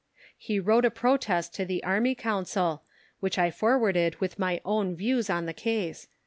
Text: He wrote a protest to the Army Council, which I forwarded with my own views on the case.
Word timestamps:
He 0.39 0.59
wrote 0.59 0.83
a 0.83 0.89
protest 0.89 1.53
to 1.53 1.63
the 1.63 1.83
Army 1.83 2.15
Council, 2.15 2.81
which 3.19 3.37
I 3.37 3.51
forwarded 3.51 4.15
with 4.19 4.39
my 4.39 4.59
own 4.65 4.95
views 4.95 5.29
on 5.29 5.45
the 5.45 5.53
case. 5.53 6.07